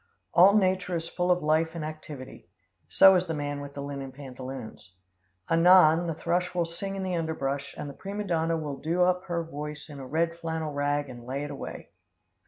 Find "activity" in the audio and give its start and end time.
1.85-2.47